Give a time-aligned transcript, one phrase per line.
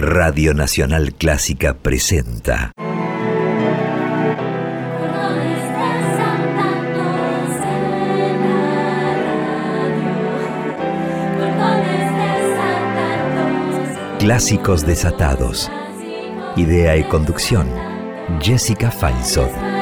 [0.00, 2.72] Radio Nacional Clásica presenta.
[14.18, 15.70] Clásicos desatados.
[16.56, 17.68] Idea y conducción.
[18.40, 19.79] Jessica Feinsohn.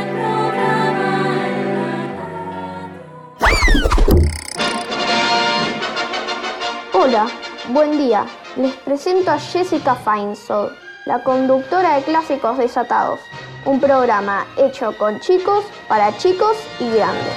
[8.57, 10.71] Les presento a Jessica Feinsohn,
[11.07, 13.21] la conductora de Clásicos Desatados,
[13.65, 17.35] un programa hecho con chicos, para chicos y grandes.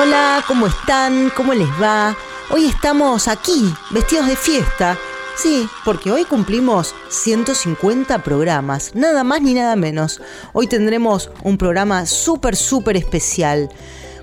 [0.00, 1.30] Hola, ¿cómo están?
[1.36, 2.14] ¿Cómo les va?
[2.50, 4.96] Hoy estamos aquí, vestidos de fiesta.
[5.40, 10.20] Sí, porque hoy cumplimos 150 programas, nada más ni nada menos.
[10.52, 13.68] Hoy tendremos un programa súper, súper especial,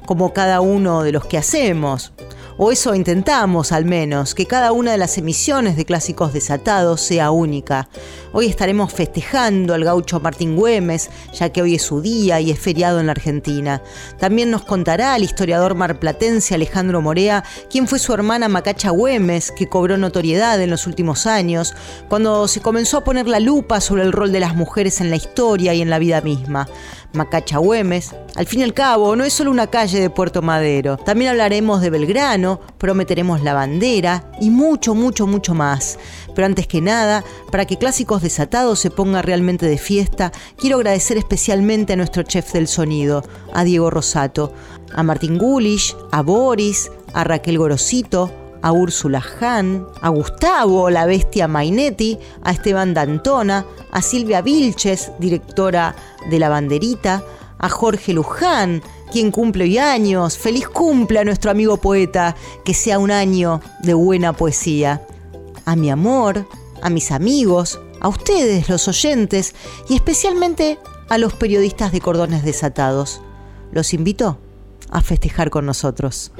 [0.05, 2.11] como cada uno de los que hacemos
[2.57, 7.31] o eso intentamos al menos, que cada una de las emisiones de Clásicos Desatados sea
[7.31, 7.89] única.
[8.31, 12.59] Hoy estaremos festejando al gaucho Martín Güemes, ya que hoy es su día y es
[12.59, 13.81] feriado en la Argentina.
[14.19, 19.67] También nos contará el historiador marplatense Alejandro Morea quién fue su hermana Macacha Güemes, que
[19.67, 21.75] cobró notoriedad en los últimos años,
[22.09, 25.17] cuando se comenzó a poner la lupa sobre el rol de las mujeres en la
[25.17, 26.67] historia y en la vida misma.
[27.13, 30.97] Macacha Güemes, al fin y al cabo, no es solo una calle de Puerto Madero.
[30.97, 35.97] También hablaremos de Belgrano, prometeremos la bandera y mucho, mucho, mucho más.
[36.33, 41.17] Pero antes que nada, para que Clásicos Desatados se ponga realmente de fiesta, quiero agradecer
[41.17, 44.53] especialmente a nuestro chef del sonido, a Diego Rosato,
[44.93, 51.47] a Martín Gulish, a Boris, a Raquel Gorosito, a Úrsula Hahn, a Gustavo, la bestia
[51.47, 55.95] Mainetti, a Esteban Dantona, a Silvia Vilches, directora
[56.31, 57.23] de La Banderita,
[57.59, 60.39] a Jorge Luján, quien cumple hoy años.
[60.39, 65.05] Feliz cumple a nuestro amigo poeta, que sea un año de buena poesía.
[65.65, 66.47] A mi amor,
[66.81, 69.53] a mis amigos, a ustedes, los oyentes,
[69.89, 70.79] y especialmente
[71.09, 73.21] a los periodistas de cordones desatados.
[73.71, 74.39] Los invito
[74.89, 76.31] a festejar con nosotros.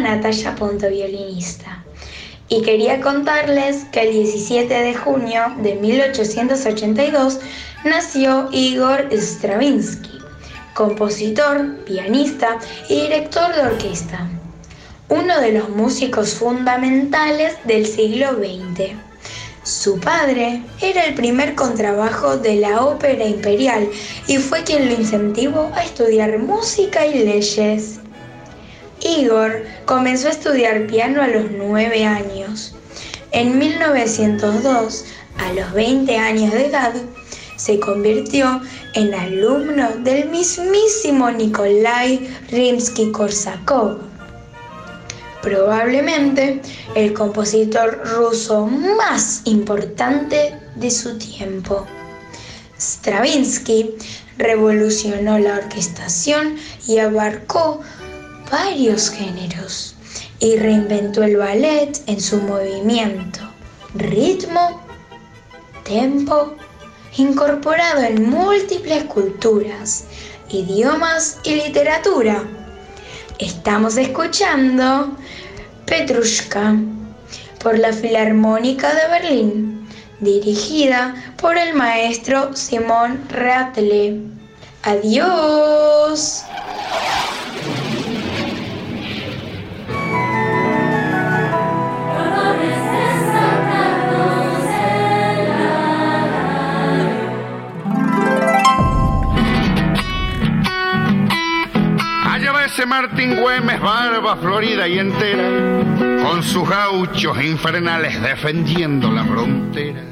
[0.00, 1.84] Natalia.violinista.
[2.48, 7.38] Y quería contarles que el 17 de junio de 1882
[7.84, 10.18] nació Igor Stravinsky,
[10.74, 12.58] compositor, pianista
[12.88, 14.28] y director de orquesta,
[15.08, 18.96] uno de los músicos fundamentales del siglo XX.
[19.62, 23.88] Su padre era el primer contrabajo de la Ópera Imperial
[24.26, 28.00] y fue quien lo incentivó a estudiar música y leyes.
[29.04, 32.74] Igor comenzó a estudiar piano a los 9 años.
[33.32, 35.04] En 1902,
[35.38, 36.94] a los 20 años de edad,
[37.56, 38.60] se convirtió
[38.94, 43.98] en alumno del mismísimo Nikolai Rimsky-Korsakov,
[45.42, 46.62] probablemente
[46.94, 51.86] el compositor ruso más importante de su tiempo.
[52.78, 53.94] Stravinsky
[54.36, 56.56] revolucionó la orquestación
[56.88, 57.80] y abarcó
[58.50, 59.94] varios géneros
[60.38, 63.40] y reinventó el ballet en su movimiento,
[63.94, 64.82] ritmo,
[65.84, 66.54] tempo,
[67.16, 70.04] incorporado en múltiples culturas,
[70.50, 72.42] idiomas y literatura.
[73.38, 75.16] Estamos escuchando
[75.86, 76.76] Petrushka
[77.62, 79.88] por la Filarmónica de Berlín,
[80.20, 84.20] dirigida por el maestro Simón Ratle.
[84.82, 86.44] Adiós.
[102.86, 105.48] Martín Güemes, barba florida y entera,
[106.22, 110.04] con sus gauchos infernales defendiendo la frontera.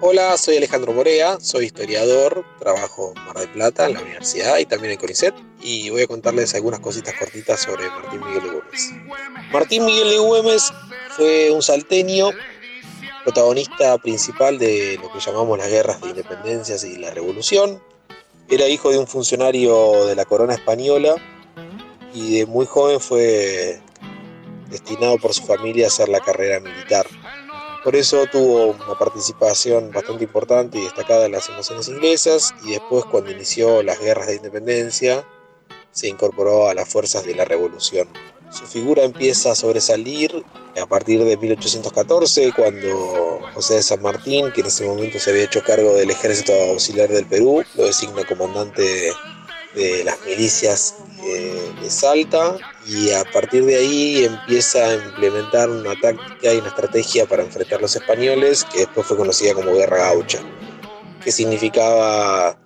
[0.00, 4.66] Hola, soy Alejandro Morea, soy historiador, trabajo en Mar del Plata, en la universidad y
[4.66, 8.92] también en CONICET, y voy a contarles algunas cositas cortitas sobre Martín Miguel de Güemes.
[9.52, 10.72] Martín Miguel de Güemes
[11.10, 12.30] fue un salteño,
[13.24, 17.82] protagonista principal de lo que llamamos las guerras de independencias y la revolución,
[18.48, 21.14] era hijo de un funcionario de la corona española
[22.14, 23.80] y de muy joven fue
[24.68, 27.06] destinado por su familia a hacer la carrera militar.
[27.84, 33.04] Por eso tuvo una participación bastante importante y destacada en las invasiones inglesas y después
[33.06, 35.26] cuando inició las guerras de independencia
[35.90, 38.08] se incorporó a las fuerzas de la revolución.
[38.52, 40.44] Su figura empieza a sobresalir
[40.80, 45.44] a partir de 1814, cuando José de San Martín, que en ese momento se había
[45.44, 49.12] hecho cargo del ejército auxiliar del Perú, lo designa comandante
[49.74, 55.98] de las milicias eh, de Salta y a partir de ahí empieza a implementar una
[56.00, 59.98] táctica y una estrategia para enfrentar a los españoles que después fue conocida como Guerra
[59.98, 60.40] Gaucha,
[61.24, 62.58] que significaba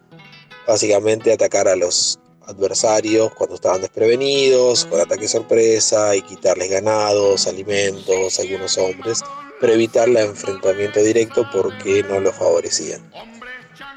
[0.67, 8.39] básicamente atacar a los adversarios cuando estaban desprevenidos, con ataque sorpresa y quitarles ganados, alimentos,
[8.39, 9.23] algunos hombres,
[9.61, 13.03] pero evitar el enfrentamiento directo porque no lo favorecían.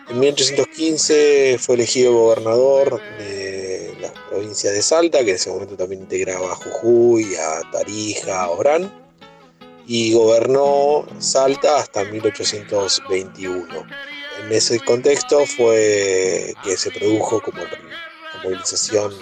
[0.10, 6.02] En 1815 fue elegido gobernador de la provincia de Salta, que en ese momento también
[6.02, 8.92] integraba a Jujuy, a Tarija, a Orán,
[9.86, 13.68] y gobernó Salta hasta 1821.
[14.44, 17.62] En ese contexto fue que se produjo como
[18.44, 19.14] movilización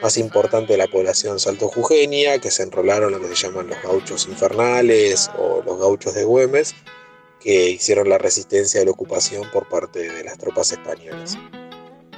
[0.00, 4.26] más importante de la población saltojujeña, que se enrolaron lo que se llaman los gauchos
[4.28, 6.74] infernales o los gauchos de Güemes,
[7.46, 11.38] que hicieron la resistencia a la ocupación por parte de las tropas españolas.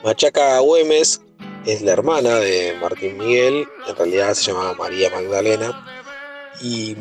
[0.03, 1.21] Machaca Güemes
[1.67, 5.85] es la hermana de Martín Miguel, en realidad se llamaba María Magdalena,
[6.63, 6.97] y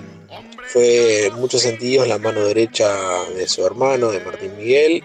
[0.65, 5.03] fue en muchos sentidos la mano derecha de su hermano, de Martín Miguel,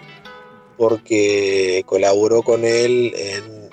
[0.77, 3.63] porque colaboró con él en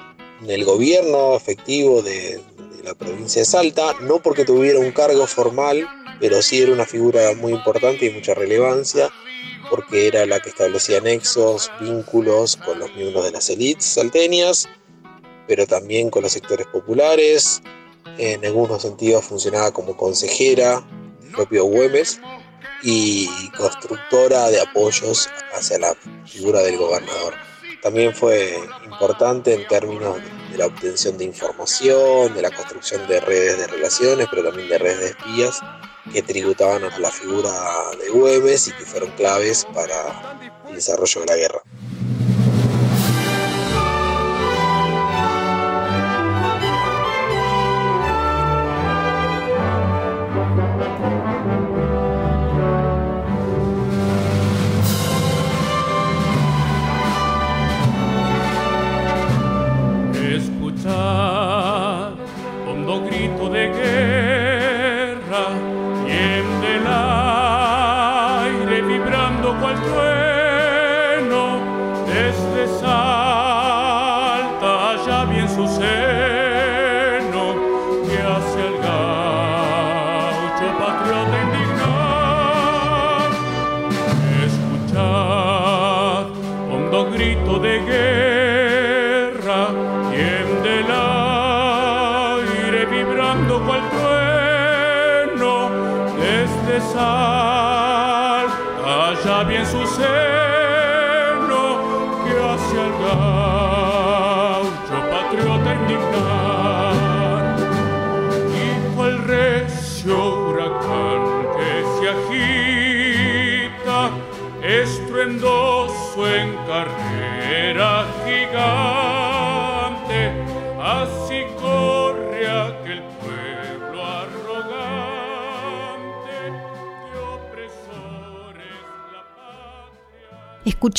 [0.43, 2.41] en el gobierno efectivo de,
[2.83, 5.87] la provincia de Salta, no porque tuviera un cargo formal,
[6.19, 9.11] pero sí era una figura muy importante y mucha relevancia,
[9.71, 14.69] porque era la que establecía nexos, vínculos con los miembros de las élites salteñas,
[15.47, 17.63] pero también con los sectores populares.
[18.19, 20.85] En algunos sentidos funcionaba como consejera
[21.33, 22.21] propio Güemes
[22.83, 25.95] y constructora de apoyos hacia la
[26.27, 27.35] figura del gobernador.
[27.83, 30.19] También fue importante en términos
[30.51, 34.79] de la obtención de información, de la construcción de redes de relaciones, pero también de
[34.79, 35.61] redes de espías
[36.13, 37.53] que tributaban a la figura
[37.99, 40.39] de Güemes y que fueron claves para
[40.69, 41.60] el desarrollo de la guerra.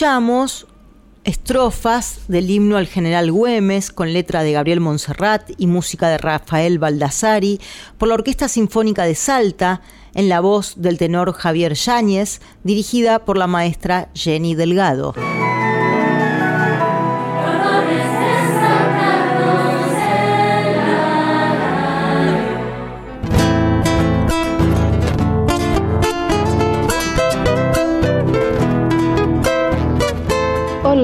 [0.02, 0.66] Escuchamos
[1.24, 6.80] estrofas del himno al general Güemes con letra de Gabriel Montserrat y música de Rafael
[6.80, 7.62] Baldassari
[8.00, 9.82] por la Orquesta Sinfónica de Salta
[10.16, 15.14] en la voz del tenor Javier Yáñez, dirigida por la maestra Jenny Delgado.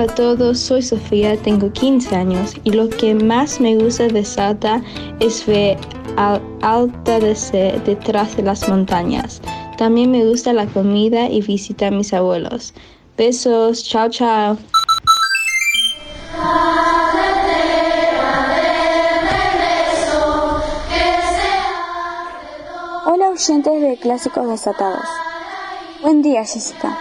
[0.08, 4.82] A todos, soy Sofía, tengo 15 años y lo que más me gusta de Salta
[5.20, 5.78] es ver
[6.16, 9.42] al Alta de detrás de las montañas.
[9.78, 12.74] También me gusta la comida y visitar a mis abuelos.
[13.18, 14.58] Besos, chao chao.
[23.06, 25.08] Hola oyentes de Clásicos Desatados.
[26.02, 26.98] Buen día Jessica.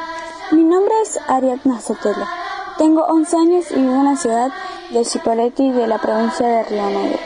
[0.50, 2.45] Mi nombre es Ariadna Sotelo.
[2.78, 4.52] Tengo 11 años y vivo en la ciudad
[4.90, 7.18] de Cipolletti de la provincia de Río Negro.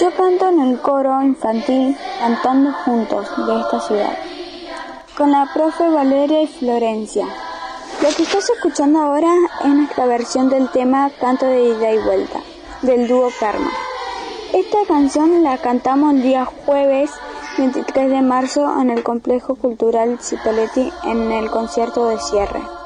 [0.00, 4.18] Yo canto en el coro infantil Cantando Juntos de esta ciudad,
[5.16, 7.24] con la profe Valeria y Florencia.
[8.02, 12.40] Lo que estás escuchando ahora es nuestra versión del tema Canto de ida y vuelta,
[12.82, 13.70] del dúo Karma.
[14.52, 17.12] Esta canción la cantamos el día jueves
[17.58, 22.85] 23 de marzo en el Complejo Cultural Cipolletti en el concierto de cierre.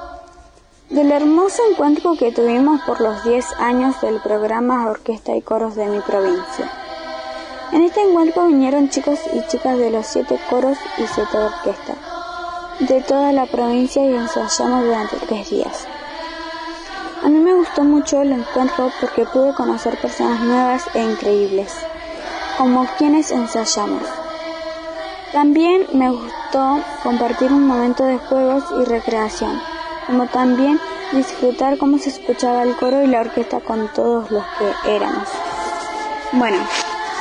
[0.90, 5.86] Del hermoso encuentro que tuvimos por los 10 años del programa Orquesta y Coros de
[5.86, 6.68] mi provincia.
[7.70, 11.96] En este encuentro vinieron chicos y chicas de los 7 coros y 7 orquestas
[12.80, 15.86] de toda la provincia y ensayamos durante 3 días.
[17.22, 21.72] A mí me gustó mucho el encuentro porque pude conocer personas nuevas e increíbles,
[22.58, 24.02] como quienes ensayamos.
[25.32, 29.69] También me gustó compartir un momento de juegos y recreación,
[30.06, 30.80] como también
[31.12, 35.28] disfrutar cómo se escuchaba el coro y la orquesta con todos los que éramos.
[36.32, 36.58] Bueno,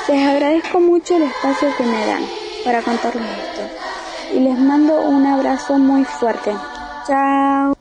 [0.07, 2.23] les agradezco mucho el espacio que me dan
[2.63, 6.51] para contarles esto y les mando un abrazo muy fuerte.
[7.07, 7.78] Chao.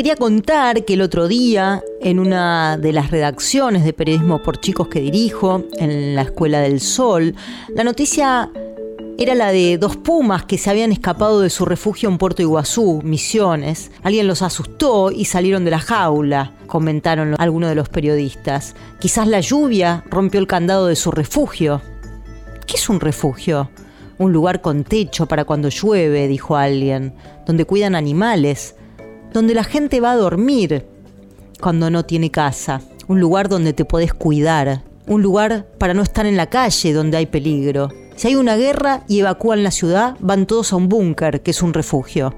[0.00, 4.88] Quería contar que el otro día, en una de las redacciones de periodismo por chicos
[4.88, 7.34] que dirijo, en la Escuela del Sol,
[7.74, 8.50] la noticia
[9.18, 13.02] era la de dos pumas que se habían escapado de su refugio en Puerto Iguazú,
[13.04, 13.90] Misiones.
[14.02, 18.74] Alguien los asustó y salieron de la jaula, comentaron algunos de los periodistas.
[19.00, 21.82] Quizás la lluvia rompió el candado de su refugio.
[22.66, 23.68] ¿Qué es un refugio?
[24.16, 27.12] Un lugar con techo para cuando llueve, dijo alguien,
[27.44, 28.76] donde cuidan animales
[29.32, 30.86] donde la gente va a dormir
[31.60, 36.26] cuando no tiene casa, un lugar donde te podés cuidar, un lugar para no estar
[36.26, 37.88] en la calle donde hay peligro.
[38.16, 41.62] Si hay una guerra y evacúan la ciudad, van todos a un búnker, que es
[41.62, 42.34] un refugio.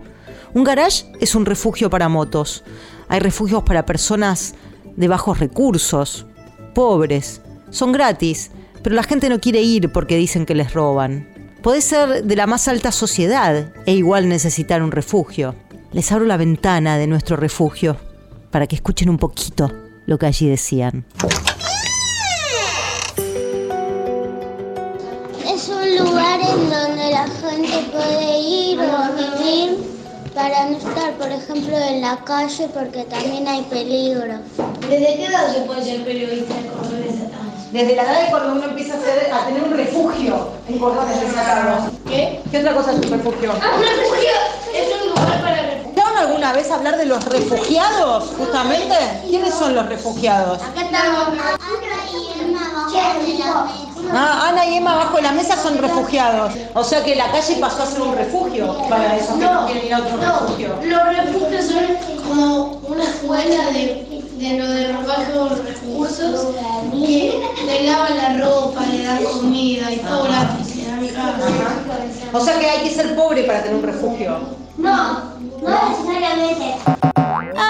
[0.54, 2.62] Un garage es un refugio para motos.
[3.08, 4.54] Hay refugios para personas
[4.96, 6.26] de bajos recursos,
[6.74, 7.40] pobres.
[7.70, 8.50] Son gratis,
[8.82, 11.28] pero la gente no quiere ir porque dicen que les roban.
[11.62, 15.54] Podés ser de la más alta sociedad e igual necesitar un refugio
[15.92, 17.96] les abro la ventana de nuestro refugio
[18.50, 19.70] para que escuchen un poquito
[20.06, 21.04] lo que allí decían.
[25.46, 29.78] Es un lugar en donde la gente puede ir o vivir
[30.34, 34.38] para no estar, por ejemplo, en la calle porque también hay peligro.
[34.88, 37.72] ¿Desde qué edad se puede ser periodista de Córdoba Desatados?
[37.72, 41.04] Desde la edad de cuando uno empieza a, hacer, a tener un refugio en Córdoba
[41.04, 41.92] Desatados.
[42.08, 42.40] ¿Qué?
[42.50, 43.52] ¿Qué otra cosa es un refugio?
[43.60, 44.30] Ah, un refugio
[44.74, 45.82] es un lugar para
[46.22, 48.94] ¿Fueron algún a hablar de los refugiados, justamente.
[49.28, 50.60] ¿Quiénes son los refugiados?
[50.62, 51.28] Acá estamos.
[54.14, 56.52] Ah, Ana y Emma bajo la mesa son refugiados.
[56.74, 59.86] O sea que la calle pasó a ser un refugio para esos que no quieren
[59.86, 60.68] ir a otro refugio.
[60.84, 66.46] Los refugios son como una escuela de, de lo de los bajos recursos
[66.90, 70.76] que le lavan la ropa, le dan comida y todo gratis.
[70.76, 71.48] le dan casa.
[72.32, 74.38] O sea que hay que ser pobre para tener un refugio.
[74.76, 75.31] No,
[75.62, 76.74] no necesariamente.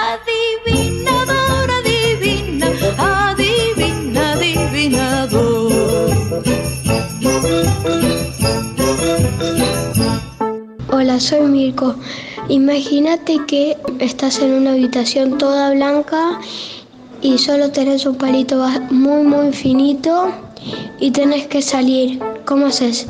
[0.01, 5.71] Adivinador, adivina, adivina, adivinador.
[10.91, 11.95] Hola, soy Mirko.
[12.49, 16.39] Imagínate que estás en una habitación toda blanca
[17.21, 20.31] y solo tenés un palito muy muy finito
[20.99, 22.19] y tenés que salir.
[22.45, 23.07] ¿Cómo haces?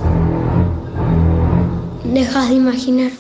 [2.04, 3.12] Dejas de imaginar.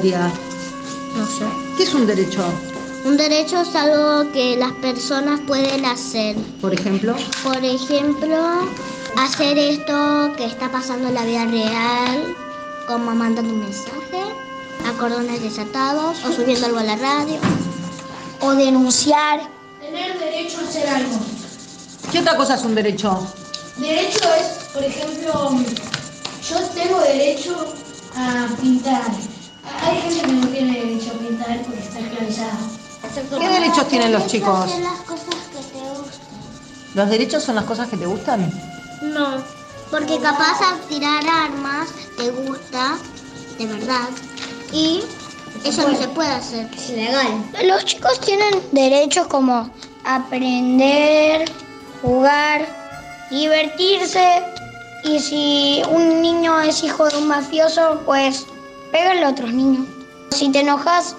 [0.00, 0.32] Habría?
[1.14, 1.44] No sé.
[1.76, 2.42] ¿Qué es un derecho?
[3.04, 6.36] Un derecho es algo que las personas pueden hacer.
[6.60, 7.14] Por ejemplo.
[7.42, 8.36] Por ejemplo,
[9.18, 12.34] hacer esto que está pasando en la vida real,
[12.86, 14.22] como mandando un mensaje,
[14.86, 17.38] a cordones desatados, o subiendo algo a la radio,
[18.40, 19.40] o denunciar.
[19.80, 21.18] Tener derecho a hacer algo.
[22.10, 23.26] ¿Qué otra cosa es un derecho?
[23.76, 25.50] Derecho es, por ejemplo,
[26.48, 27.54] yo tengo derecho
[28.16, 29.04] a pintar.
[29.82, 32.58] Hay gente que no tiene derecho a pintar porque está esclavizada.
[33.38, 34.64] ¿Qué derechos tienen los chicos?
[34.64, 36.94] Hacer las cosas que te gustan.
[36.94, 38.52] ¿Los derechos son las cosas que te gustan?
[39.02, 39.42] No,
[39.90, 42.98] porque capaz a tirar armas te gusta,
[43.58, 44.08] de verdad,
[44.72, 45.02] y
[45.64, 46.68] eso no se puede hacer.
[46.74, 47.44] Es ilegal.
[47.64, 49.70] Los chicos tienen derechos como
[50.04, 51.50] aprender,
[52.02, 52.66] jugar,
[53.30, 54.42] divertirse
[55.04, 58.46] y si un niño es hijo de un mafioso, pues
[58.92, 59.86] pegarle a otros niños.
[60.30, 61.16] Si te enojas,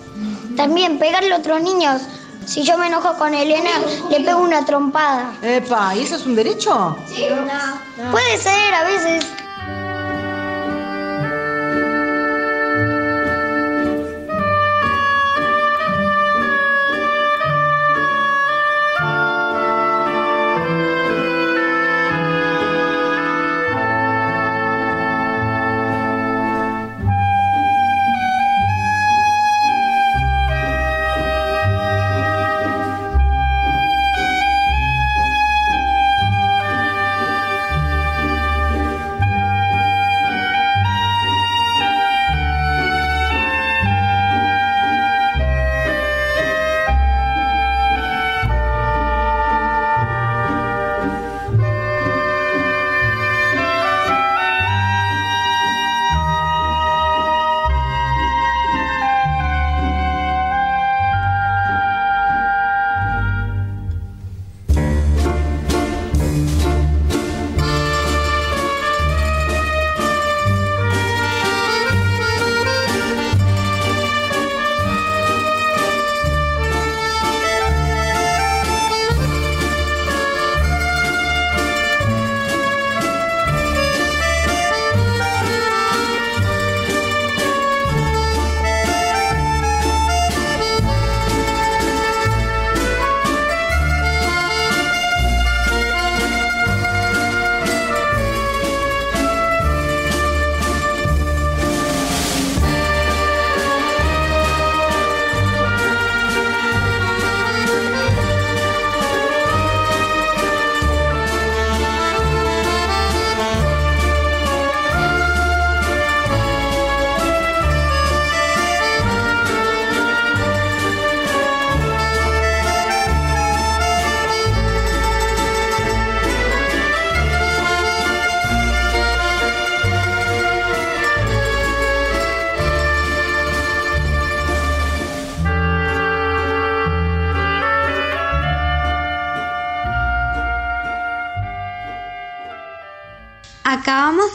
[0.56, 2.02] también pegarle a otros niños.
[2.46, 3.70] Si yo me enojo con Elena,
[4.10, 5.34] le pego una trompada.
[5.42, 6.98] Epa, ¿y eso es un derecho?
[7.08, 7.26] Sí,
[8.12, 9.26] Puede ser a veces.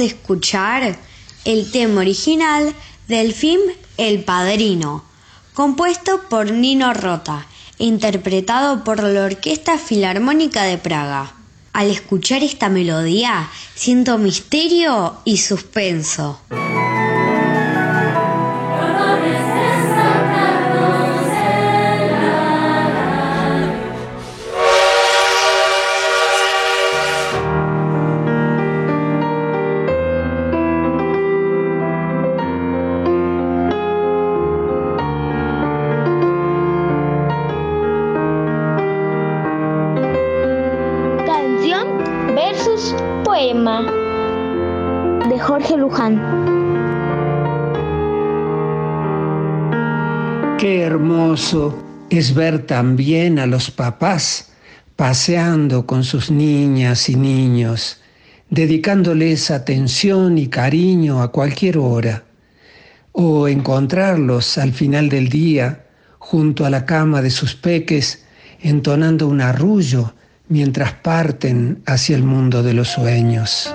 [0.07, 0.99] Escuchar
[1.45, 2.75] el tema original
[3.09, 3.63] del film
[3.97, 5.05] El Padrino,
[5.55, 7.47] compuesto por Nino Rota,
[7.79, 11.33] interpretado por la Orquesta Filarmónica de Praga.
[11.73, 16.41] Al escuchar esta melodía, siento misterio y suspenso.
[43.27, 43.83] Poema
[45.29, 46.15] de Jorge Luján.
[50.59, 51.77] Qué hermoso
[52.09, 54.53] es ver también a los papás
[54.95, 58.01] paseando con sus niñas y niños,
[58.49, 62.23] dedicándoles atención y cariño a cualquier hora,
[63.11, 65.87] o encontrarlos al final del día
[66.21, 68.25] junto a la cama de sus peques
[68.61, 70.15] entonando un arrullo
[70.49, 73.75] mientras parten hacia el mundo de los sueños.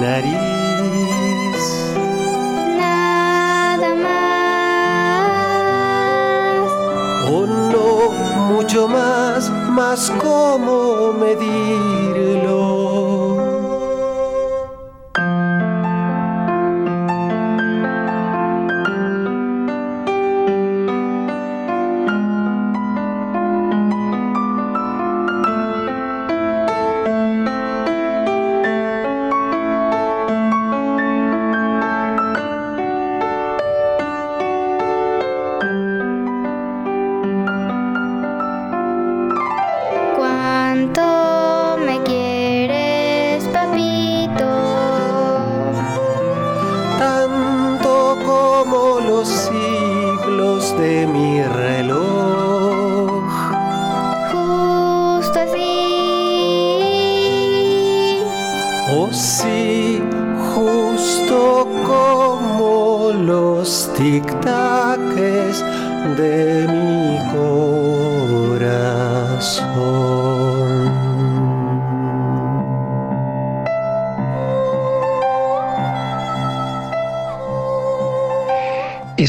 [0.00, 1.62] Nariz.
[2.76, 5.18] Nada más.
[7.30, 8.12] Oh no,
[8.54, 12.97] mucho más, más cómo medirlo.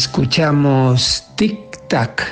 [0.01, 2.23] Escuchamos Tic Tac,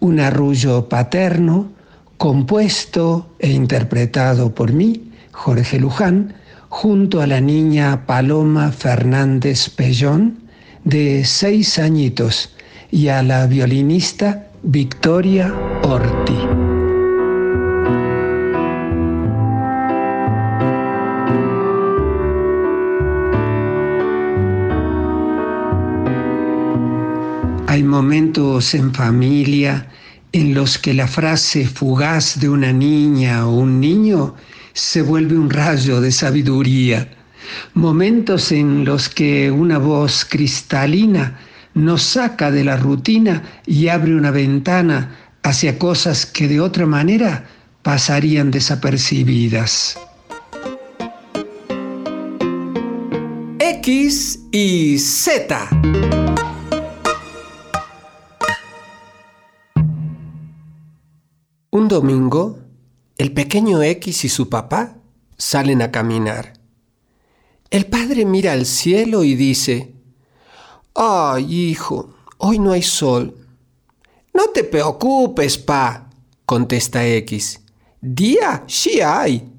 [0.00, 1.72] un arrullo paterno
[2.18, 6.34] compuesto e interpretado por mí, Jorge Luján,
[6.68, 10.40] junto a la niña Paloma Fernández Pellón,
[10.84, 12.50] de seis añitos,
[12.90, 16.49] y a la violinista Victoria Orti.
[28.00, 29.86] Momentos en familia
[30.32, 34.36] en los que la frase fugaz de una niña o un niño
[34.72, 37.10] se vuelve un rayo de sabiduría.
[37.74, 41.38] Momentos en los que una voz cristalina
[41.74, 47.44] nos saca de la rutina y abre una ventana hacia cosas que de otra manera
[47.82, 49.98] pasarían desapercibidas.
[53.58, 56.19] X y Z.
[61.80, 62.58] Un domingo,
[63.16, 64.98] el pequeño X y su papá
[65.38, 66.52] salen a caminar.
[67.70, 69.94] El padre mira al cielo y dice,
[70.94, 73.34] Ay, hijo, hoy no hay sol.
[74.34, 76.10] No te preocupes, pa,
[76.44, 77.62] contesta X.
[77.98, 79.50] Día sí hay.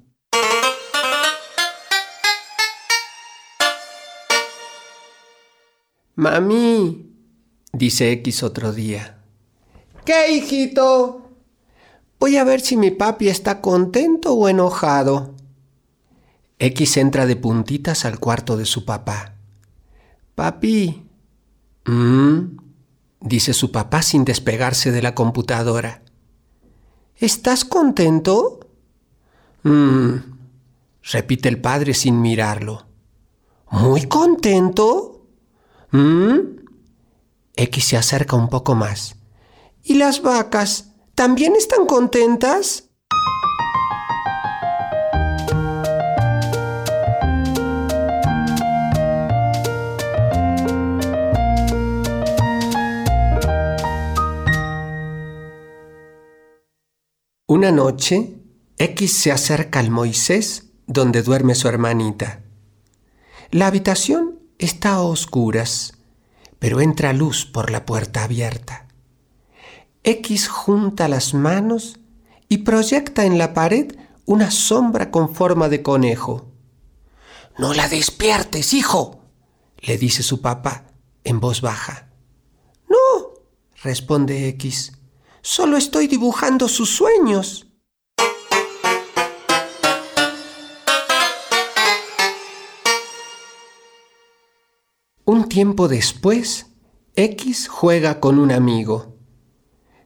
[6.13, 7.15] Mami,
[7.73, 9.23] dice X otro día.
[10.05, 11.20] ¿Qué, hijito?
[12.21, 15.33] Voy a ver si mi papi está contento o enojado.
[16.59, 19.33] X entra de puntitas al cuarto de su papá.
[20.35, 21.09] Papi.
[21.85, 22.57] ¿Mm?
[23.21, 26.03] dice su papá sin despegarse de la computadora.
[27.15, 28.59] ¿Estás contento?
[29.63, 30.17] Mmm,
[31.01, 32.85] repite el padre sin mirarlo.
[33.71, 35.25] ¿Muy contento?
[35.89, 36.37] ¿Mm?
[37.55, 39.15] X se acerca un poco más.
[39.83, 42.89] ¿Y las vacas también están contentas?
[57.47, 58.37] Una noche,
[58.77, 62.41] X se acerca al Moisés donde duerme su hermanita.
[63.51, 65.93] La habitación está a oscuras,
[66.59, 68.87] pero entra luz por la puerta abierta.
[70.03, 71.99] X junta las manos
[72.49, 76.47] y proyecta en la pared una sombra con forma de conejo.
[77.59, 79.21] No la despiertes, hijo,
[79.79, 80.85] le dice su papá
[81.23, 82.09] en voz baja.
[82.89, 83.33] No,
[83.83, 84.93] responde X,
[85.41, 87.67] solo estoy dibujando sus sueños.
[95.25, 96.65] Un tiempo después,
[97.15, 99.10] X juega con un amigo.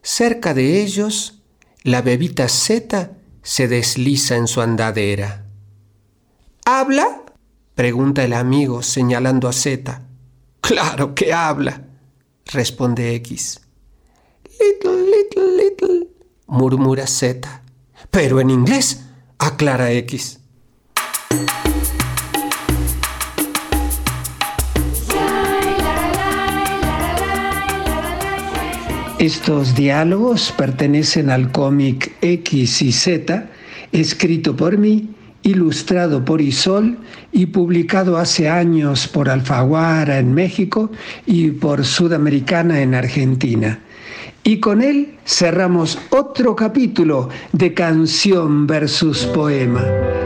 [0.08, 1.42] Cerca de ellos,
[1.82, 5.48] la bebita Z se desliza en su andadera.
[6.64, 7.24] ¿Habla?
[7.74, 10.04] pregunta el amigo señalando a Z.
[10.62, 11.88] Claro que habla,
[12.46, 13.62] responde X.
[14.44, 16.08] Little, little, little,
[16.46, 17.64] murmura Z.
[18.12, 19.06] Pero en inglés,
[19.40, 20.40] aclara X.
[29.26, 33.50] Estos diálogos pertenecen al cómic X y Z,
[33.92, 35.10] escrito por mí,
[35.42, 37.00] ilustrado por Isol
[37.32, 40.92] y publicado hace años por Alfaguara en México
[41.26, 43.80] y por Sudamericana en Argentina.
[44.44, 49.84] Y con él cerramos otro capítulo de canción versus poema.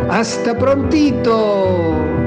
[0.10, 2.19] Hasta prontito.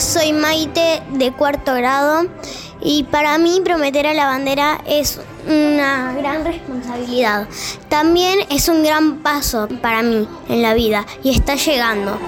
[0.00, 2.26] Soy Maite de cuarto grado
[2.80, 7.46] y para mí prometer a la bandera es una gran responsabilidad.
[7.90, 12.18] También es un gran paso para mí en la vida y está llegando.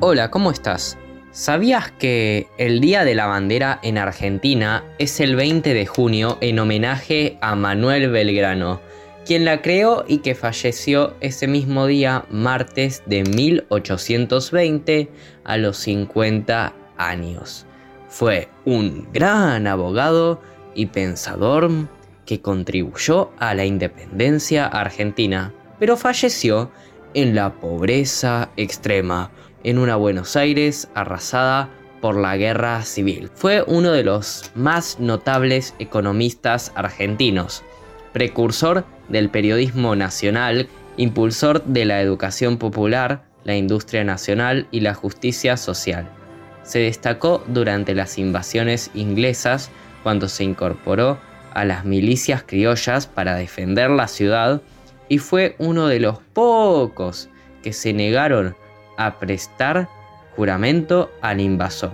[0.00, 0.98] Hola, ¿cómo estás?
[1.30, 6.58] ¿Sabías que el Día de la Bandera en Argentina es el 20 de junio en
[6.58, 8.82] homenaje a Manuel Belgrano,
[9.24, 15.08] quien la creó y que falleció ese mismo día, martes de 1820,
[15.44, 17.66] a los 50 años?
[18.08, 20.40] Fue un gran abogado
[20.74, 21.70] y pensador
[22.26, 26.70] que contribuyó a la independencia argentina, pero falleció
[27.14, 29.30] en la pobreza extrema,
[29.64, 31.68] en una Buenos Aires arrasada
[32.00, 33.30] por la guerra civil.
[33.34, 37.62] Fue uno de los más notables economistas argentinos,
[38.12, 45.56] precursor del periodismo nacional, impulsor de la educación popular, la industria nacional y la justicia
[45.56, 46.08] social.
[46.64, 49.70] Se destacó durante las invasiones inglesas
[50.02, 51.18] cuando se incorporó
[51.52, 54.62] a las milicias criollas para defender la ciudad
[55.08, 57.28] y fue uno de los pocos
[57.62, 58.56] que se negaron
[58.96, 59.88] a prestar
[60.36, 61.92] juramento al invasor.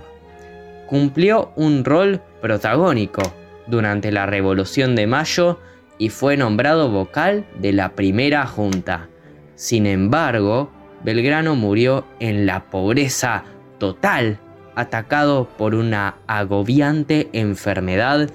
[0.87, 3.21] Cumplió un rol protagónico
[3.67, 5.59] durante la Revolución de Mayo
[5.99, 9.09] y fue nombrado vocal de la primera junta.
[9.53, 10.71] Sin embargo,
[11.03, 13.43] Belgrano murió en la pobreza
[13.77, 14.39] total,
[14.75, 18.29] atacado por una agobiante enfermedad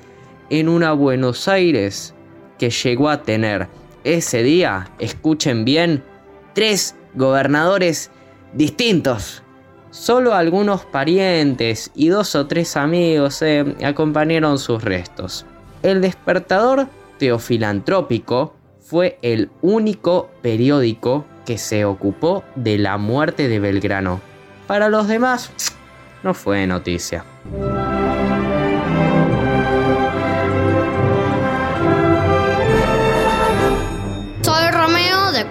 [0.50, 2.14] en una Buenos Aires
[2.58, 3.66] que llegó a tener
[4.04, 6.04] ese día, escuchen bien,
[6.52, 8.10] tres gobernadores
[8.52, 9.42] distintos.
[9.90, 15.46] Solo algunos parientes y dos o tres amigos eh, acompañaron sus restos.
[15.82, 24.20] El despertador teofilantrópico fue el único periódico que se ocupó de la muerte de Belgrano.
[24.66, 25.52] Para los demás,
[26.22, 27.24] no fue noticia.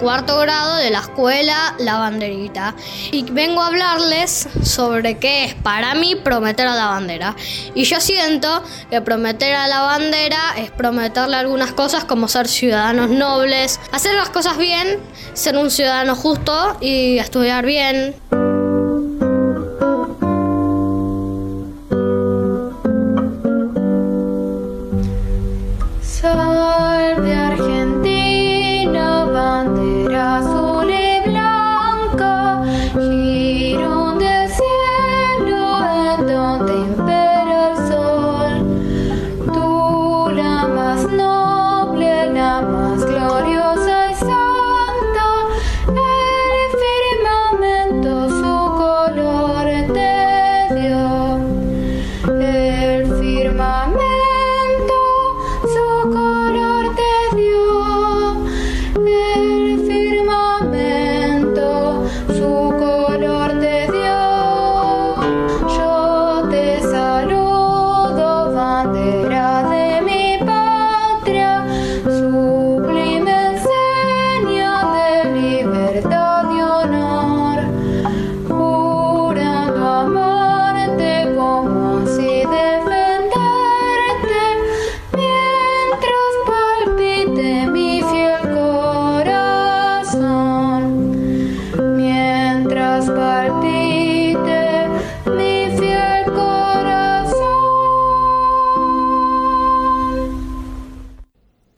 [0.04, 2.74] Cuarto grado de la escuela La Banderita
[3.10, 7.34] y vengo a hablarles sobre qué es para mí prometer a la bandera.
[7.74, 13.08] Y yo siento que prometer a la bandera es prometerle algunas cosas como ser ciudadanos
[13.08, 14.98] nobles, hacer las cosas bien,
[15.32, 18.14] ser un ciudadano justo y estudiar bien.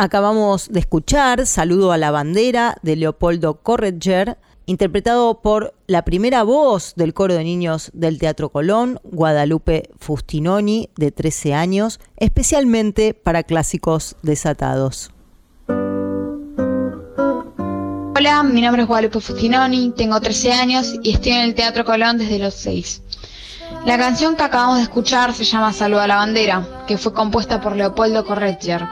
[0.06, 6.94] Acabamos de escuchar Saludo a la bandera de Leopoldo Correger, interpretado por la primera voz
[6.94, 14.14] del coro de niños del Teatro Colón, Guadalupe Fustinoni, de 13 años, especialmente para clásicos
[14.22, 15.10] desatados.
[18.16, 22.18] Hola, mi nombre es Guadalupe Fustinoni, tengo 13 años y estoy en el Teatro Colón
[22.18, 23.02] desde los 6.
[23.84, 27.60] La canción que acabamos de escuchar se llama Saluda a la bandera, que fue compuesta
[27.60, 28.86] por Leopoldo Corretger,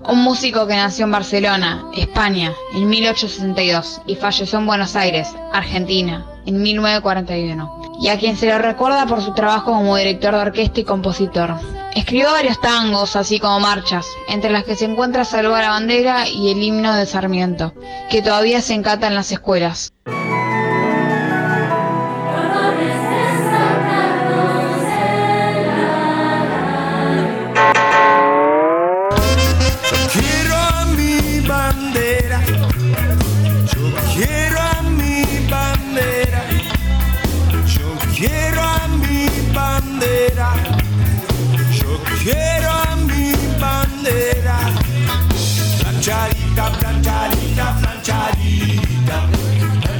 [0.00, 6.24] un músico que nació en Barcelona, España, en 1862 y falleció en Buenos Aires, Argentina,
[6.46, 10.80] en 1941, y a quien se le recuerda por su trabajo como director de orquesta
[10.80, 11.54] y compositor.
[11.94, 16.28] Escribió varios tangos, así como marchas, entre las que se encuentra Saluda a la bandera
[16.28, 17.72] y el himno de Sarmiento,
[18.10, 19.92] que todavía se encanta en las escuelas.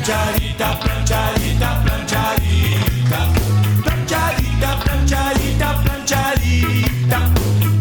[0.07, 3.21] Planchadita, planchadita, planchadita.
[3.83, 7.19] Planchadita, planchadita, planchadita.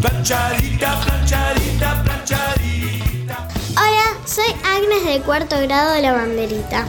[0.00, 3.48] Planchadita, planchadita, planchadita.
[3.76, 6.84] Hola, soy Agnes del cuarto grado de la banderita.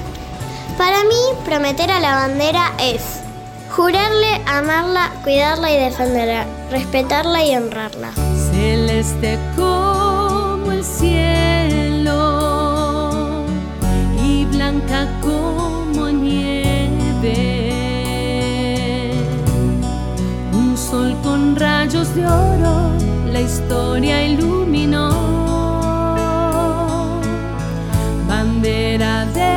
[0.75, 3.03] Para mí, prometer a la bandera es
[3.69, 8.09] jurarle, amarla, cuidarla y defenderla, respetarla y honrarla.
[8.49, 9.37] Celeste
[15.21, 17.33] como nieve.
[20.53, 22.91] Un sol con rayos de oro
[23.31, 25.09] la historia iluminó.
[28.27, 29.55] Bandera de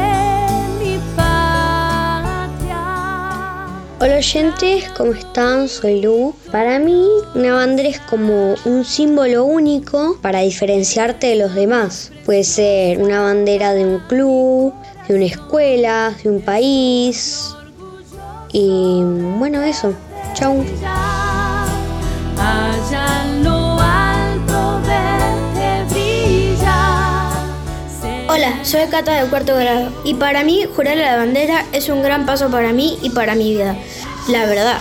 [0.79, 2.83] mi patria.
[4.01, 5.69] Hola oyentes, ¿cómo están?
[5.69, 6.35] Soy Lu.
[6.51, 12.13] Para mí, una bandera es como un símbolo único para diferenciarte de los demás.
[12.27, 14.75] Puede ser una bandera de un club,
[15.11, 17.53] de una escuela, de un país.
[18.53, 19.03] Y
[19.39, 19.93] bueno, eso.
[20.35, 20.65] Chau.
[28.29, 32.03] Hola, soy Cata del cuarto grado y para mí jurar a la bandera es un
[32.03, 33.77] gran paso para mí y para mi vida,
[34.29, 34.79] la verdad.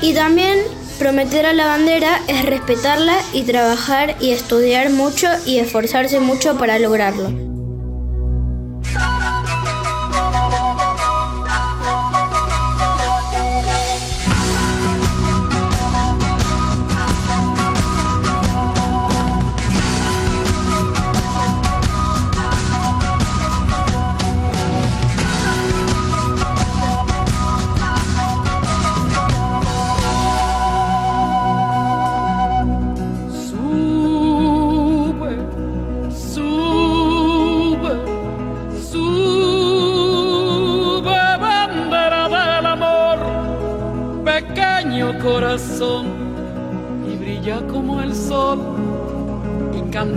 [0.00, 0.60] Y también
[1.00, 6.78] prometer a la bandera es respetarla y trabajar y estudiar mucho y esforzarse mucho para
[6.78, 7.51] lograrlo.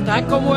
[0.06, 0.55] Canta como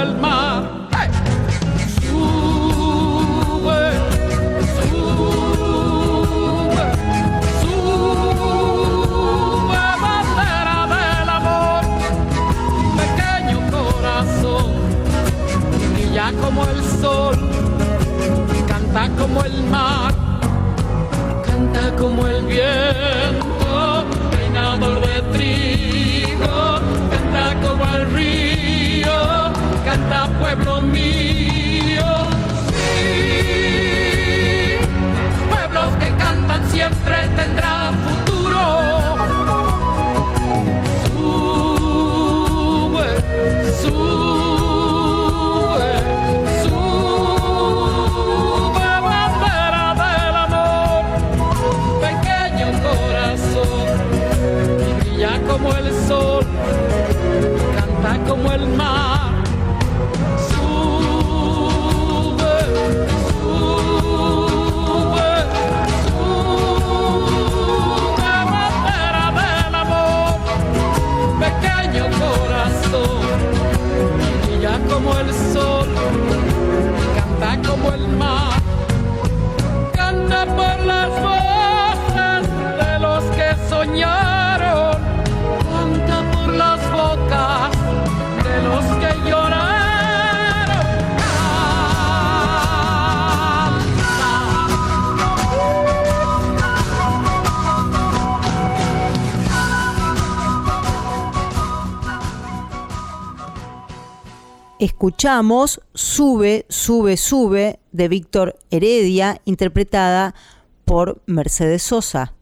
[104.80, 110.36] Escuchamos Sube, Sube, Sube de Víctor Heredia, interpretada
[110.84, 112.32] por Mercedes Sosa.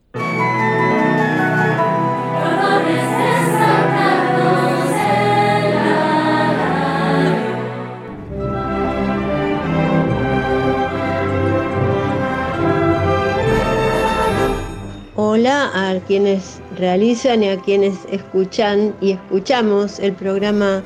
[15.15, 20.83] Hola a quienes realizan y a quienes escuchan y escuchamos el programa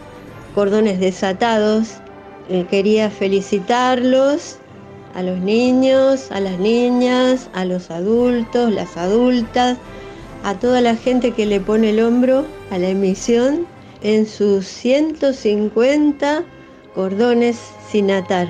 [0.54, 1.94] Cordones Desatados.
[2.48, 4.58] Eh, quería felicitarlos
[5.14, 9.78] a los niños, a las niñas, a los adultos, las adultas,
[10.42, 13.66] a toda la gente que le pone el hombro a la emisión
[14.02, 16.44] en sus 150
[16.94, 17.58] cordones
[17.90, 18.48] sin atar.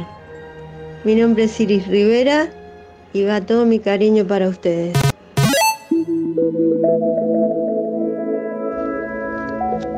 [1.05, 2.51] Mi nombre es Iris Rivera
[3.12, 4.96] y va todo mi cariño para ustedes.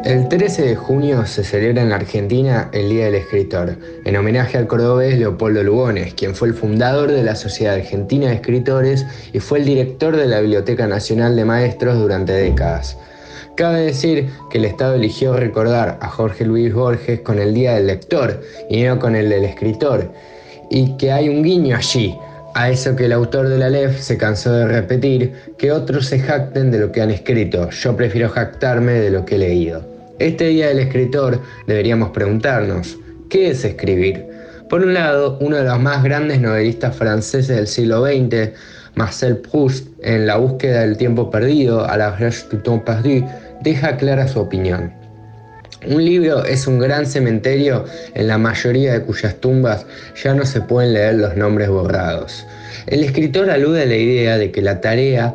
[0.04, 4.58] El 13 de junio se celebra en la Argentina el Día del Escritor, en homenaje
[4.58, 9.38] al cordobés Leopoldo Lugones, quien fue el fundador de la Sociedad Argentina de Escritores y
[9.38, 12.96] fue el director de la Biblioteca Nacional de Maestros durante décadas.
[13.54, 17.86] Cabe decir que el Estado eligió recordar a Jorge Luis Borges con el Día del
[17.86, 20.10] Lector y no con el del escritor,
[20.68, 22.18] y que hay un guiño allí,
[22.54, 26.18] a eso que el autor de la LEF se cansó de repetir, que otros se
[26.18, 29.91] jacten de lo que han escrito, yo prefiero jactarme de lo que he leído.
[30.22, 32.96] Este Día del Escritor deberíamos preguntarnos,
[33.28, 34.24] ¿qué es escribir?
[34.68, 38.50] Por un lado, uno de los más grandes novelistas franceses del siglo XX,
[38.94, 43.26] Marcel Proust, en La búsqueda del tiempo perdido, a la recherche du temps perdu,
[43.64, 44.92] deja clara su opinión.
[45.88, 49.84] Un libro es un gran cementerio en la mayoría de cuyas tumbas
[50.22, 52.46] ya no se pueden leer los nombres borrados.
[52.86, 55.34] El escritor alude a la idea de que la tarea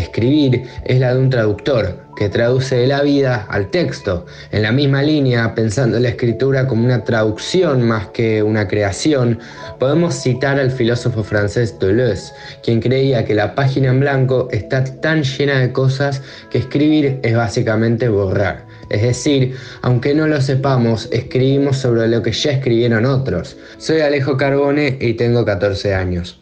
[0.00, 4.26] escribir es la de un traductor, que traduce la vida al texto.
[4.50, 9.38] En la misma línea, pensando la escritura como una traducción más que una creación,
[9.78, 12.32] podemos citar al filósofo francés Deleuze,
[12.64, 17.36] quien creía que la página en blanco está tan llena de cosas que escribir es
[17.36, 18.66] básicamente borrar.
[18.88, 23.56] Es decir, aunque no lo sepamos, escribimos sobre lo que ya escribieron otros.
[23.78, 26.40] Soy Alejo Carbone y tengo 14 años.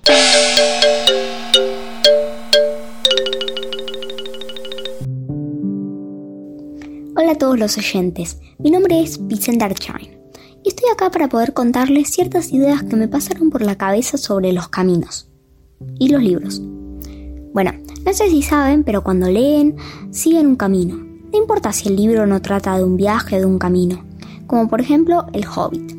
[7.24, 10.10] Hola a todos los oyentes, mi nombre es Vicente Archain
[10.62, 14.52] y estoy acá para poder contarles ciertas ideas que me pasaron por la cabeza sobre
[14.52, 15.30] los caminos
[15.98, 16.60] y los libros.
[17.54, 17.72] Bueno,
[18.04, 19.74] no sé si saben, pero cuando leen,
[20.10, 20.96] siguen un camino.
[20.96, 24.04] No importa si el libro no trata de un viaje o de un camino,
[24.46, 25.92] como por ejemplo El Hobbit.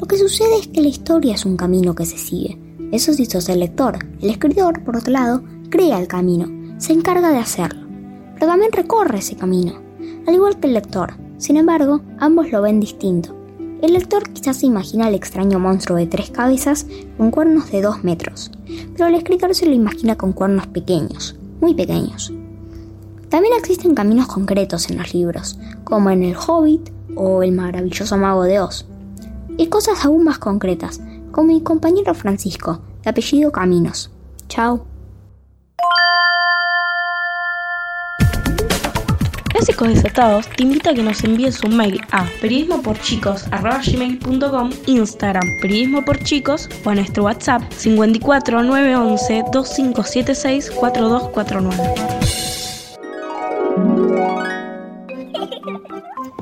[0.00, 2.58] Lo que sucede es que la historia es un camino que se sigue.
[2.92, 3.98] Eso sí sos el lector.
[4.22, 6.48] El escritor, por otro lado, crea el camino,
[6.80, 7.86] se encarga de hacerlo,
[8.32, 9.91] pero también recorre ese camino
[10.26, 11.14] al igual que el lector.
[11.38, 13.34] Sin embargo, ambos lo ven distinto.
[13.82, 18.04] El lector quizás se imagina el extraño monstruo de tres cabezas con cuernos de dos
[18.04, 18.52] metros,
[18.96, 22.32] pero el escritor se lo imagina con cuernos pequeños, muy pequeños.
[23.28, 28.44] También existen caminos concretos en los libros, como en El Hobbit o El maravilloso mago
[28.44, 28.86] de Oz.
[29.56, 31.00] Y cosas aún más concretas,
[31.32, 34.10] como mi compañero Francisco, de apellido Caminos.
[34.48, 34.84] Chao.
[39.62, 46.02] Clásicos Desatados te invita a que nos envíes un mail a periodismoporchicos.gmail.com, Instagram periodismo
[46.84, 51.94] o a nuestro WhatsApp 54 911 2576 4249.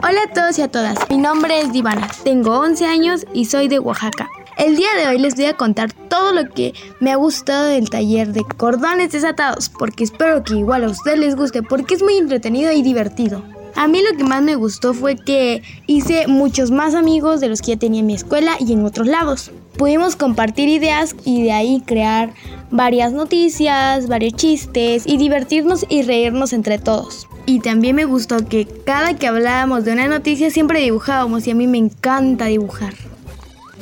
[0.02, 3.68] Hola a todos y a todas, mi nombre es Divana, tengo 11 años y soy
[3.68, 4.30] de Oaxaca.
[4.60, 7.88] El día de hoy les voy a contar todo lo que me ha gustado del
[7.88, 12.18] taller de cordones desatados, porque espero que igual a ustedes les guste, porque es muy
[12.18, 13.42] entretenido y divertido.
[13.74, 17.62] A mí lo que más me gustó fue que hice muchos más amigos de los
[17.62, 19.50] que ya tenía en mi escuela y en otros lados.
[19.78, 22.34] Pudimos compartir ideas y de ahí crear
[22.70, 27.28] varias noticias, varios chistes y divertirnos y reírnos entre todos.
[27.46, 31.54] Y también me gustó que cada que hablábamos de una noticia siempre dibujábamos y a
[31.54, 32.92] mí me encanta dibujar.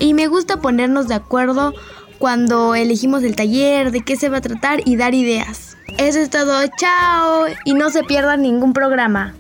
[0.01, 1.75] Y me gusta ponernos de acuerdo
[2.19, 5.77] cuando elegimos el taller, de qué se va a tratar y dar ideas.
[5.99, 7.47] Eso es todo, chao.
[7.65, 9.35] Y no se pierdan ningún programa.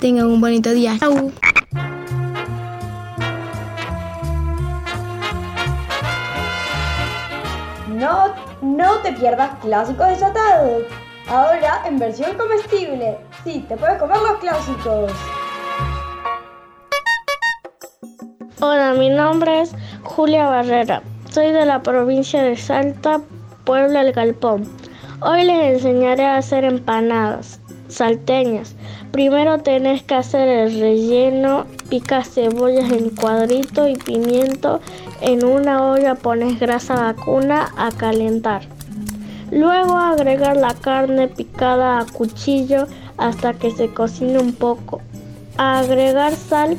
[0.00, 0.96] Tengan un bonito día.
[0.98, 1.30] Chao.
[7.88, 10.82] No, no te pierdas clásicos desatados.
[11.28, 13.16] Ahora en versión comestible.
[13.44, 15.12] Sí, te puedes comer los clásicos.
[18.60, 19.74] Hola, mi nombre es
[20.04, 21.02] Julia Barrera.
[21.30, 23.20] Soy de la provincia de Salta,
[23.64, 24.68] Puebla El Galpón.
[25.20, 28.76] Hoy les enseñaré a hacer empanadas salteñas.
[29.10, 34.80] Primero tenés que hacer el relleno, picas cebollas en cuadrito y pimiento.
[35.20, 38.62] En una olla pones grasa vacuna a calentar.
[39.50, 42.86] Luego agregar la carne picada a cuchillo
[43.16, 45.00] hasta que se cocine un poco.
[45.56, 46.76] Agregar sal,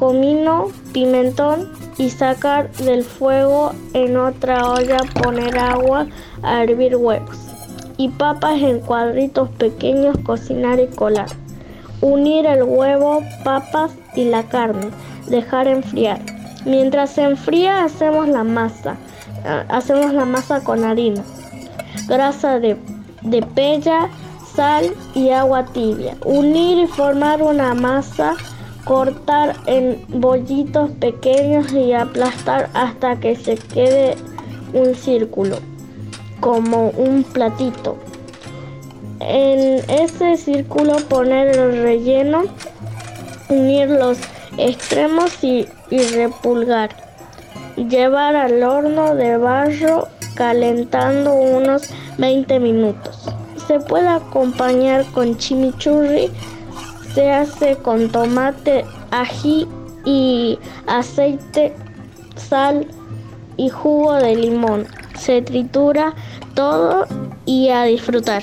[0.00, 6.06] comino, pimentón y sacar del fuego en otra olla poner agua
[6.42, 7.36] a hervir huevos
[7.98, 11.28] y papas en cuadritos pequeños cocinar y colar.
[12.00, 14.88] Unir el huevo, papas y la carne,
[15.28, 16.18] dejar enfriar.
[16.64, 18.96] Mientras se enfría hacemos la masa.
[19.68, 21.22] Hacemos la masa con harina,
[22.08, 22.78] grasa de,
[23.20, 24.08] de pella,
[24.54, 26.16] sal y agua tibia.
[26.24, 28.34] Unir y formar una masa
[28.90, 34.16] cortar en bollitos pequeños y aplastar hasta que se quede
[34.72, 35.58] un círculo,
[36.40, 37.96] como un platito.
[39.20, 42.42] En ese círculo poner el relleno,
[43.48, 44.18] unir los
[44.58, 46.90] extremos y, y repulgar.
[47.76, 53.28] Llevar al horno de barro calentando unos 20 minutos.
[53.68, 56.28] Se puede acompañar con chimichurri
[57.14, 59.66] se hace con tomate, ají
[60.04, 61.74] y aceite,
[62.36, 62.86] sal
[63.56, 64.86] y jugo de limón.
[65.18, 66.14] Se tritura
[66.54, 67.06] todo
[67.46, 68.42] y a disfrutar.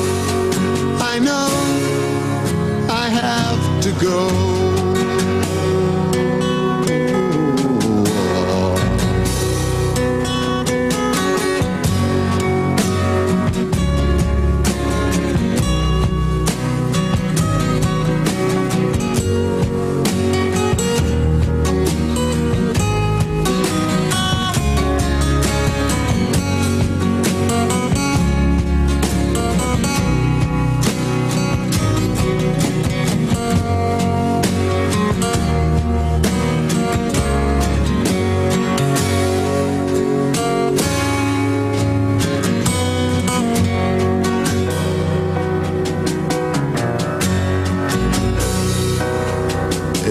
[4.01, 4.70] Go.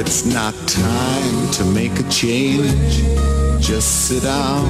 [0.00, 3.04] It's not time to make a change.
[3.60, 4.64] Just sit down,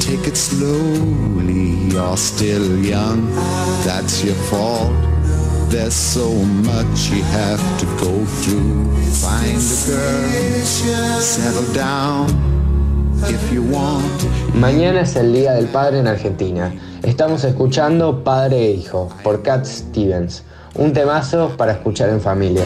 [0.00, 1.76] take it slowly.
[1.92, 3.28] You're still young,
[3.84, 4.90] that's your fault.
[5.68, 6.32] There's so
[6.64, 8.96] much you have to go through.
[9.20, 12.30] Find a girl, settle down
[13.28, 14.18] if you want.
[14.54, 16.72] Mañana es el Día del Padre en Argentina.
[17.02, 20.42] Estamos escuchando Padre e Hijo por Cat Stevens,
[20.74, 22.64] un temazo para escuchar en familia.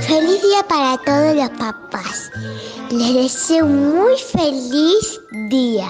[0.00, 2.30] Feliz día para todos los papás.
[2.90, 5.88] Les deseo un muy feliz día.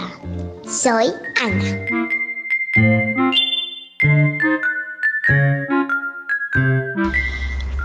[0.66, 1.87] Soy Ana.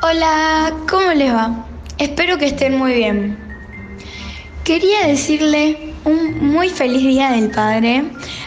[0.02, 1.73] Hola, ¿cómo les va?
[2.00, 3.38] Espero que estén muy bien.
[4.64, 8.06] Quería decirle un muy feliz día del padre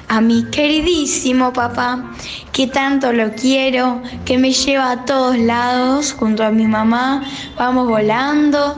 [0.09, 2.13] a mi queridísimo papá,
[2.53, 7.23] que tanto lo quiero, que me lleva a todos lados junto a mi mamá.
[7.57, 8.77] Vamos volando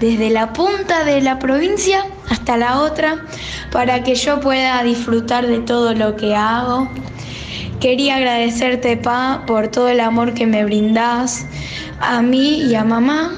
[0.00, 3.24] desde la punta de la provincia hasta la otra
[3.70, 6.88] para que yo pueda disfrutar de todo lo que hago.
[7.80, 11.46] Quería agradecerte, Pa, por todo el amor que me brindás
[12.00, 13.32] a mí y a mamá.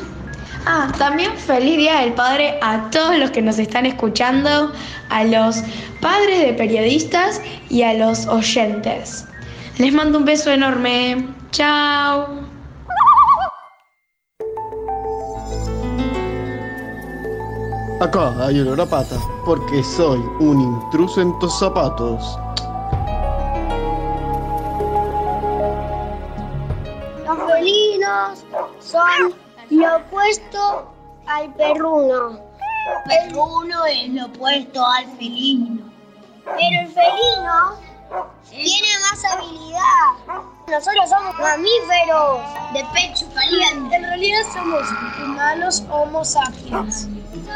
[0.67, 4.73] Ah, también feliz Día del Padre a todos los que nos están escuchando,
[5.11, 5.62] a los
[6.01, 9.27] padres de periodistas y a los oyentes.
[9.77, 11.29] Les mando un beso enorme.
[11.51, 12.29] Chao.
[18.01, 22.39] Acá hay olor a pata, porque soy un intruso en tus zapatos.
[27.27, 28.45] Los felinos
[28.81, 30.93] son lo opuesto
[31.27, 32.41] al perruno.
[33.11, 35.91] El perruno es lo opuesto al felino.
[36.45, 37.79] Pero el felino
[38.51, 40.45] tiene más habilidad.
[40.69, 42.41] Nosotros somos mamíferos
[42.73, 43.97] de pecho caliente.
[43.97, 44.83] En realidad somos
[45.23, 47.09] humanos homo sapiens.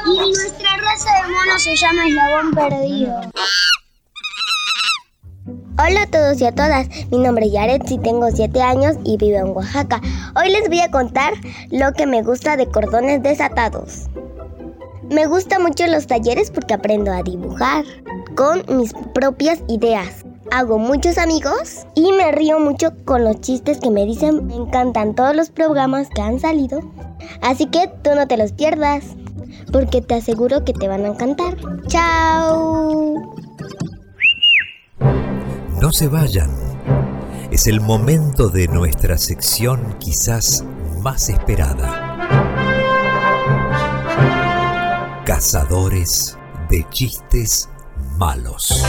[0.06, 3.20] Y nuestra raza de monos se llama eslabón perdido.
[5.80, 9.38] Hola a todos y a todas, mi nombre es Yaretsi, tengo 7 años y vivo
[9.38, 10.00] en Oaxaca.
[10.34, 11.34] Hoy les voy a contar
[11.70, 14.06] lo que me gusta de cordones desatados.
[15.08, 17.84] Me gustan mucho los talleres porque aprendo a dibujar
[18.34, 20.24] con mis propias ideas.
[20.50, 24.48] Hago muchos amigos y me río mucho con los chistes que me dicen.
[24.48, 26.80] Me encantan todos los programas que han salido.
[27.40, 29.04] Así que tú no te los pierdas,
[29.72, 31.56] porque te aseguro que te van a encantar.
[31.86, 33.14] ¡Chao!
[35.80, 36.50] No se vayan.
[37.52, 40.64] Es el momento de nuestra sección quizás
[41.02, 42.16] más esperada.
[45.24, 46.36] Cazadores
[46.68, 47.68] de chistes
[48.16, 48.84] malos.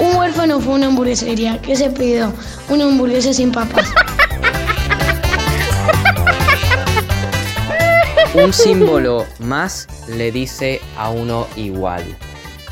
[0.00, 1.60] Un huérfano fue una hamburguesería.
[1.60, 2.32] ¿Qué se pidió?
[2.70, 3.86] Una hamburguesa sin papas.
[8.34, 12.04] un símbolo más le dice a uno igual.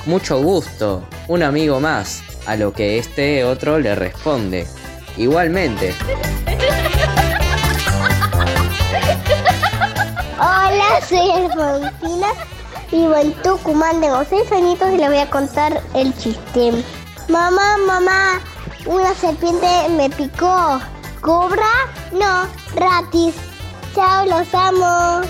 [0.05, 4.67] Mucho gusto, un amigo más, a lo que este otro le responde.
[5.17, 5.95] Igualmente.
[10.39, 12.29] Hola, soy el Alfontina,
[12.93, 16.85] vivo en Tucumán, tengo seis añitos y le voy a contar el chiste.
[17.29, 18.41] Mamá, mamá,
[18.85, 20.81] una serpiente me picó.
[21.23, 21.67] ¿Cobra?
[22.13, 22.47] No,
[22.77, 23.35] ratis.
[23.97, 25.23] Chao, los amo.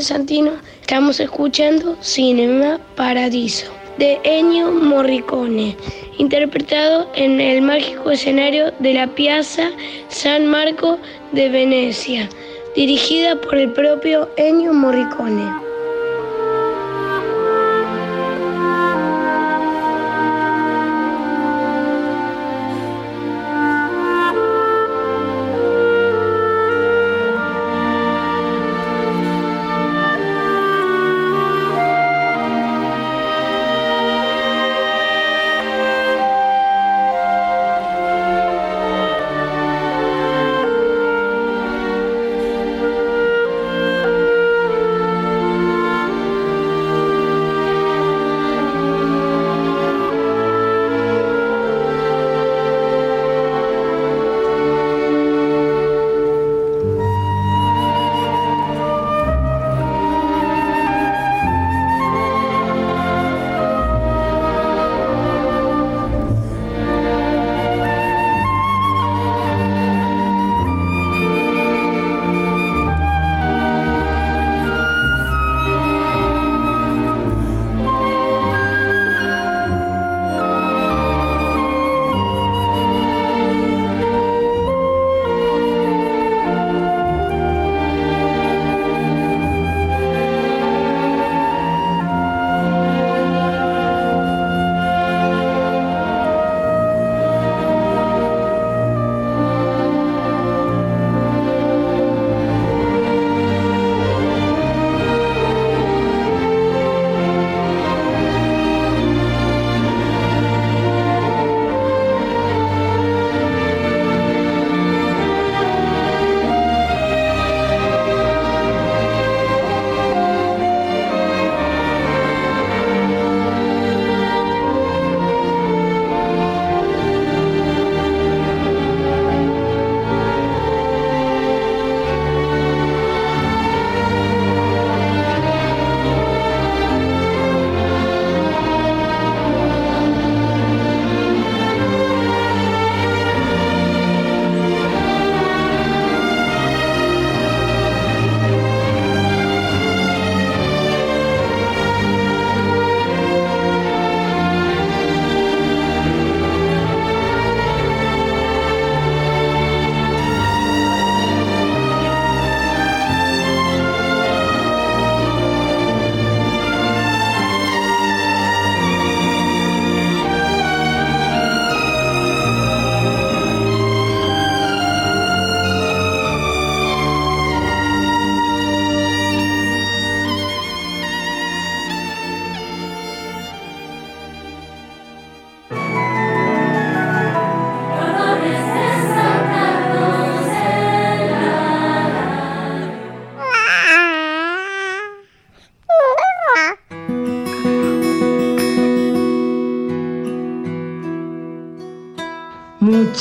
[0.01, 0.51] Santino.
[0.81, 5.75] Estamos escuchando Cinema Paradiso de Ennio Morricone,
[6.17, 9.71] interpretado en el mágico escenario de la Piazza
[10.09, 10.99] San Marco
[11.31, 12.29] de Venecia,
[12.75, 15.64] dirigida por el propio Ennio Morricone.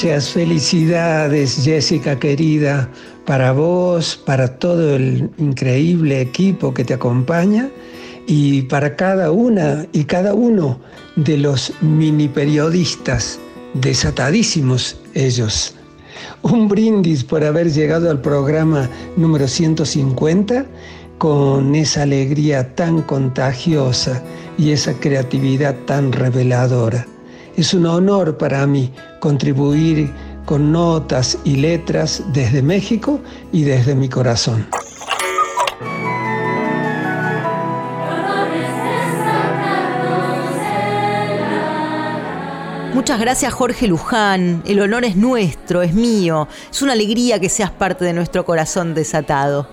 [0.05, 2.91] Muchas felicidades, Jessica querida,
[3.25, 7.71] para vos, para todo el increíble equipo que te acompaña
[8.27, 10.79] y para cada una y cada uno
[11.17, 13.41] de los mini periodistas,
[13.73, 15.75] desatadísimos ellos.
[16.43, 20.67] Un brindis por haber llegado al programa número 150
[21.17, 24.23] con esa alegría tan contagiosa
[24.59, 27.07] y esa creatividad tan reveladora.
[27.57, 30.13] Es un honor para mí contribuir
[30.45, 33.21] con notas y letras desde México
[33.53, 34.67] y desde mi corazón.
[42.93, 47.71] Muchas gracias Jorge Luján, el honor es nuestro, es mío, es una alegría que seas
[47.71, 49.69] parte de nuestro corazón desatado.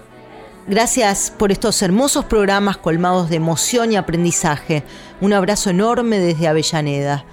[0.67, 4.83] Gracias por estos hermosos programas colmados de emoción y aprendizaje.
[5.19, 7.25] Un abrazo enorme desde Avellaneda.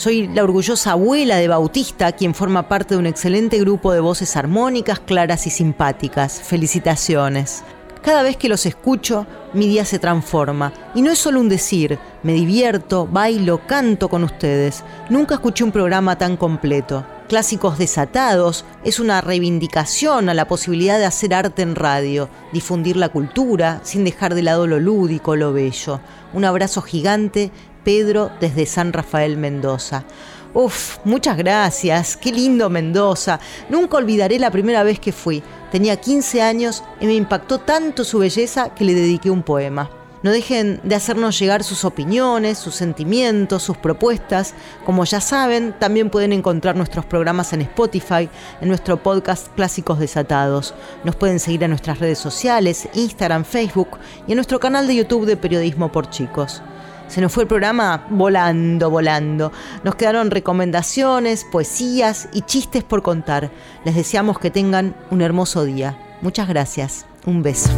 [0.00, 4.34] Soy la orgullosa abuela de Bautista, quien forma parte de un excelente grupo de voces
[4.34, 6.40] armónicas, claras y simpáticas.
[6.40, 7.62] Felicitaciones.
[8.00, 10.72] Cada vez que los escucho, mi día se transforma.
[10.94, 14.84] Y no es solo un decir, me divierto, bailo, canto con ustedes.
[15.10, 17.04] Nunca escuché un programa tan completo.
[17.28, 23.10] Clásicos Desatados es una reivindicación a la posibilidad de hacer arte en radio, difundir la
[23.10, 26.00] cultura sin dejar de lado lo lúdico, lo bello.
[26.32, 27.52] Un abrazo gigante,
[27.84, 30.04] Pedro desde San Rafael Mendoza.
[30.52, 33.38] Uf, muchas gracias, qué lindo Mendoza.
[33.68, 35.42] Nunca olvidaré la primera vez que fui.
[35.70, 39.90] Tenía 15 años y me impactó tanto su belleza que le dediqué un poema.
[40.22, 44.54] No dejen de hacernos llegar sus opiniones, sus sentimientos, sus propuestas.
[44.84, 48.28] Como ya saben, también pueden encontrar nuestros programas en Spotify,
[48.60, 50.74] en nuestro podcast Clásicos Desatados.
[51.04, 55.24] Nos pueden seguir en nuestras redes sociales, Instagram, Facebook y en nuestro canal de YouTube
[55.24, 56.62] de Periodismo por Chicos.
[57.10, 59.50] Se nos fue el programa volando, volando.
[59.82, 63.50] Nos quedaron recomendaciones, poesías y chistes por contar.
[63.84, 65.98] Les deseamos que tengan un hermoso día.
[66.22, 67.06] Muchas gracias.
[67.26, 67.70] Un beso.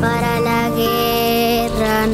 [0.00, 2.06] Para la guerra